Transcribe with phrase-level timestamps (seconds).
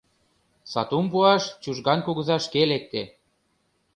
[0.71, 3.03] Сатум пуаш Чужган кугыза шке лекте.